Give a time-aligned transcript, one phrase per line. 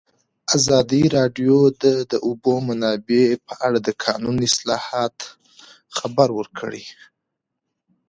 [0.57, 5.29] ازادي راډیو د د اوبو منابع په اړه د قانوني اصلاحاتو
[5.97, 6.83] خبر ورکړی.